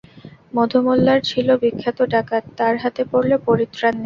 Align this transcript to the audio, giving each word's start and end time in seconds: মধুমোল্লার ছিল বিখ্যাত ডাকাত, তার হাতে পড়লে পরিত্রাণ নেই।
মধুমোল্লার 0.53 1.19
ছিল 1.29 1.47
বিখ্যাত 1.61 1.99
ডাকাত, 2.13 2.43
তার 2.57 2.73
হাতে 2.83 3.03
পড়লে 3.11 3.35
পরিত্রাণ 3.47 3.93
নেই। 3.93 3.99